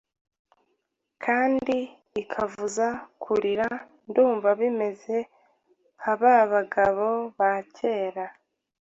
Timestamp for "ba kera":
7.37-8.25